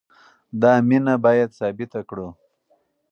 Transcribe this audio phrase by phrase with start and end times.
[0.61, 2.27] دا مینه باید ثابته کړو.